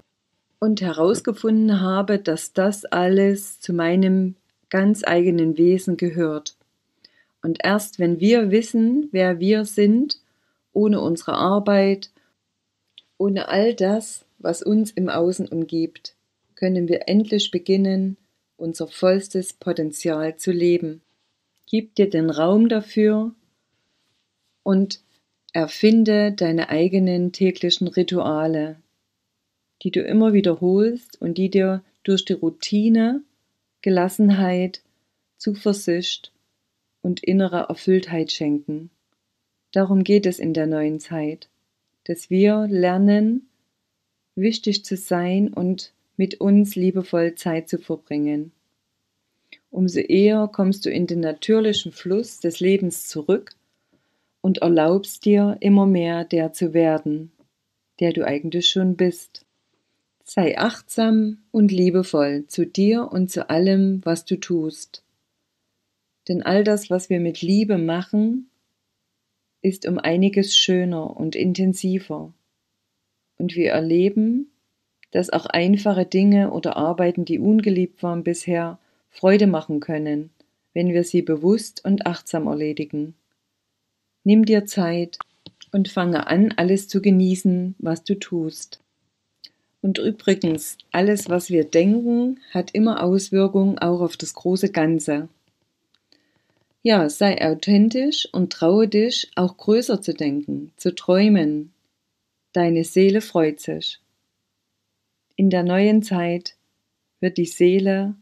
und 0.59 0.79
herausgefunden 0.79 1.81
habe, 1.81 2.19
dass 2.19 2.53
das 2.53 2.85
alles 2.85 3.59
zu 3.59 3.74
meinem 3.74 4.35
ganz 4.69 5.03
eigenen 5.03 5.57
Wesen 5.57 5.97
gehört. 5.97 6.55
Und 7.41 7.59
erst 7.63 8.00
wenn 8.00 8.19
wir 8.19 8.51
wissen, 8.51 9.09
wer 9.12 9.39
wir 9.39 9.65
sind, 9.65 10.21
ohne 10.71 11.01
unsere 11.01 11.33
Arbeit, 11.33 12.12
ohne 13.17 13.50
all 13.50 13.74
das, 13.74 14.25
was 14.38 14.62
uns 14.62 14.91
im 14.91 15.09
Außen 15.09 15.47
umgibt, 15.47 16.15
können 16.53 16.88
wir 16.88 17.07
endlich 17.07 17.51
beginnen, 17.51 18.17
unser 18.57 18.88
vollstes 18.88 19.53
Potenzial 19.53 20.38
zu 20.38 20.51
leben. 20.51 21.01
Gib 21.65 21.95
dir 21.95 22.09
den 22.09 22.29
Raum 22.29 22.70
dafür 22.70 23.33
und 24.63 25.01
Erfinde 25.53 26.33
deine 26.33 26.70
eigenen 26.70 27.31
täglichen 27.31 27.87
Rituale, 27.87 28.77
die 29.83 29.91
du 29.91 30.01
immer 30.01 30.33
wiederholst 30.33 31.22
und 31.22 31.37
die 31.37 31.50
dir 31.50 31.83
durch 32.03 32.25
die 32.25 32.33
Routine 32.33 33.24
Gelassenheit, 33.81 34.81
Zuversicht 35.37 36.31
und 37.01 37.24
innere 37.24 37.68
Erfülltheit 37.70 38.31
schenken. 38.31 38.89
Darum 39.72 40.03
geht 40.03 40.25
es 40.25 40.39
in 40.39 40.53
der 40.53 40.65
neuen 40.65 41.00
Zeit, 41.00 41.50
dass 42.05 42.29
wir 42.29 42.68
lernen, 42.68 43.48
wichtig 44.35 44.83
zu 44.83 44.98
sein 44.98 45.53
und 45.53 45.94
mit 46.18 46.42
uns 46.42 46.75
liebevoll 46.75 47.36
Zeit 47.36 47.70
zu 47.70 47.78
verbringen. 47.78 48.51
Umso 49.70 50.00
eher 50.00 50.50
kommst 50.51 50.86
du 50.86 50.90
in 50.90 51.08
den 51.08 51.20
natürlichen 51.20 51.92
Fluss 51.92 52.40
des 52.40 52.60
Lebens 52.60 53.08
zurück 53.08 53.56
und 54.42 54.60
erlaubst 54.60 55.25
dir 55.25 55.58
immer 55.60 55.86
mehr 55.86 56.24
der 56.24 56.54
zu 56.54 56.74
werden, 56.74 57.32
der 58.00 58.14
du 58.14 58.25
eigentlich 58.25 58.68
schon 58.68 58.96
bist. 58.96 59.46
Sei 60.24 60.58
achtsam 60.58 61.40
und 61.51 61.72
liebevoll 61.72 62.46
zu 62.48 62.66
dir 62.66 63.12
und 63.12 63.30
zu 63.30 63.50
allem, 63.50 64.01
was 64.04 64.25
du 64.25 64.40
tust. 64.40 65.04
Denn 66.28 66.42
all 66.42 66.64
das, 66.64 66.90
was 66.90 67.10
wir 67.10 67.20
mit 67.20 67.42
Liebe 67.42 67.78
machen, 67.78 68.50
ist 69.62 69.88
um 69.88 69.98
einiges 69.98 70.56
schöner 70.56 71.18
und 71.18 71.36
intensiver. 71.36 72.34
Und 73.38 73.56
wir 73.56 73.72
erleben, 73.72 74.51
dass 75.16 75.30
auch 75.30 75.46
einfache 75.46 76.06
Dinge 76.06 76.51
oder 76.51 76.75
Arbeiten, 76.75 77.24
die 77.24 77.40
ungeliebt 77.40 78.04
waren 78.04 78.25
bisher, 78.25 78.80
Freude 79.10 79.48
machen 79.48 79.80
können, 79.80 80.30
wenn 80.74 80.90
wir 80.90 81.06
sie 81.06 81.22
bewusst 81.22 81.86
und 81.86 82.06
achtsam 82.06 82.48
erledigen. 82.48 83.16
Nimm 84.25 84.44
dir 84.44 84.66
Zeit 84.66 85.18
und 85.72 85.88
fange 85.88 86.28
an, 86.28 86.54
alles 86.58 86.90
zu 86.90 87.01
genießen, 87.01 87.75
was 87.80 88.04
du 88.04 88.20
tust. 88.20 88.82
Und 89.82 90.00
übrigens, 90.00 90.78
alles, 90.92 91.30
was 91.30 91.50
wir 91.50 91.64
denken, 91.64 92.42
hat 92.51 92.72
immer 92.72 93.01
Auswirkungen 93.01 93.80
auch 93.80 94.01
auf 94.01 94.18
das 94.18 94.34
große 94.34 94.70
Ganze. 94.74 95.30
Ja, 96.82 97.08
sei 97.08 97.42
authentisch 97.42 98.28
und 98.34 98.51
traue 98.51 98.90
dich, 98.90 99.32
auch 99.38 99.56
größer 99.56 100.01
zu 100.01 100.14
denken, 100.14 100.74
zu 100.75 100.94
träumen. 100.94 101.72
Deine 102.51 102.84
Seele 102.84 103.22
freut 103.22 103.62
sich. 103.62 104.01
In 105.37 105.50
der 105.50 105.63
neuen 105.63 106.01
Zeit 106.01 106.55
wird 107.19 107.37
die 107.37 107.45
Seele 107.45 108.15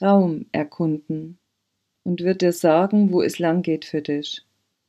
Raum 0.00 0.46
erkunden 0.52 1.38
und 2.04 2.22
wird 2.22 2.42
dir 2.42 2.52
sagen, 2.52 3.12
wo 3.12 3.20
es 3.20 3.40
lang 3.40 3.62
geht 3.62 3.84
für 3.84 4.00
dich. 4.00 4.42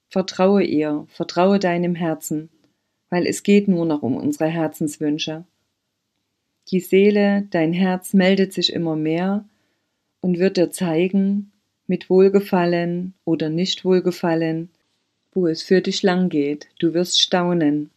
Vertraue 0.09 0.63
ihr, 0.63 1.05
vertraue 1.09 1.57
deinem 1.57 1.95
Herzen, 1.95 2.49
weil 3.09 3.25
es 3.25 3.41
geht 3.41 3.67
nur 3.67 3.85
noch 3.85 4.03
um 4.03 4.17
unsere 4.17 4.49
Herzenswünsche. 4.49 5.45
Die 6.71 6.79
Seele, 6.79 7.47
dein 7.49 7.73
Herz 7.73 8.13
meldet 8.13 8.53
sich 8.53 8.71
immer 8.71 8.95
mehr 8.95 9.45
und 10.21 10.37
wird 10.37 10.57
dir 10.57 10.69
zeigen, 10.69 11.51
mit 11.87 12.09
Wohlgefallen 12.09 13.15
oder 13.25 13.49
nicht 13.49 13.83
Wohlgefallen, 13.83 14.69
wo 15.33 15.47
es 15.47 15.63
für 15.63 15.81
dich 15.81 16.03
lang 16.03 16.29
geht. 16.29 16.67
Du 16.77 16.93
wirst 16.93 17.19
staunen. 17.19 17.89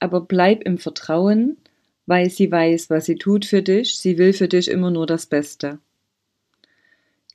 Aber 0.00 0.22
bleib 0.22 0.62
im 0.62 0.78
Vertrauen, 0.78 1.58
weil 2.08 2.30
sie 2.30 2.50
weiß, 2.50 2.88
was 2.88 3.04
sie 3.04 3.16
tut 3.16 3.44
für 3.44 3.60
dich. 3.60 3.98
Sie 3.98 4.16
will 4.16 4.32
für 4.32 4.48
dich 4.48 4.68
immer 4.68 4.90
nur 4.90 5.06
das 5.06 5.26
Beste. 5.26 5.78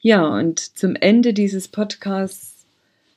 Ja, 0.01 0.27
und 0.27 0.59
zum 0.59 0.95
Ende 0.95 1.31
dieses 1.31 1.67
Podcasts 1.67 2.65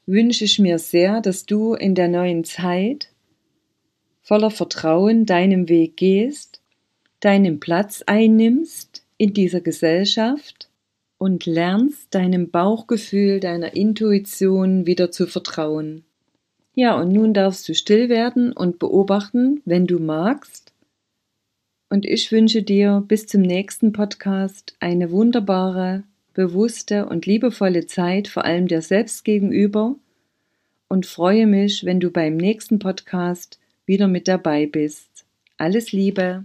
wünsche 0.05 0.45
ich 0.45 0.59
mir 0.59 0.79
sehr, 0.79 1.23
dass 1.23 1.47
du 1.47 1.73
in 1.73 1.95
der 1.95 2.09
neuen 2.09 2.45
Zeit 2.45 3.09
voller 4.21 4.51
Vertrauen 4.51 5.25
deinem 5.25 5.71
Weg 5.71 5.97
gehst, 5.97 6.61
deinen 7.21 7.59
Platz 7.59 8.03
einnimmst 8.05 9.03
in 9.17 9.33
dieser 9.33 9.63
Gesellschaft 9.63 10.69
und 11.17 11.47
lernst 11.47 12.15
deinem 12.15 12.51
Bauchgefühl, 12.51 13.41
deiner 13.41 13.75
Intuition 13.75 14.85
wieder 14.85 15.11
zu 15.11 15.27
vertrauen. 15.27 16.05
Ja, 16.75 17.01
und 17.01 17.13
nun 17.13 17.33
darfst 17.33 17.67
du 17.67 17.75
still 17.75 18.11
werden 18.11 18.53
und 18.53 18.79
beobachten, 18.79 19.63
wenn 19.65 19.87
du 19.87 19.99
magst. 19.99 20.66
Und 21.89 22.05
ich 22.05 22.33
wünsche 22.33 22.63
dir 22.63 23.05
bis 23.07 23.27
zum 23.27 23.43
nächsten 23.43 23.93
Podcast 23.93 24.75
eine 24.81 25.11
wunderbare 25.11 26.03
bewusste 26.35 27.07
und 27.07 27.27
liebevolle 27.27 27.87
Zeit, 27.87 28.29
vor 28.29 28.45
allem 28.45 28.67
dir 28.69 28.83
selbst 28.83 29.25
gegenüber, 29.25 29.97
und 30.89 31.07
freue 31.07 31.47
mich, 31.47 31.85
wenn 31.85 32.01
du 32.01 32.11
beim 32.11 32.37
nächsten 32.37 32.79
Podcast 32.79 33.59
wieder 33.87 34.09
mit 34.09 34.29
dabei 34.29 34.67
bist. 34.67 35.25
Alles 35.57 35.93
Liebe! 35.93 36.45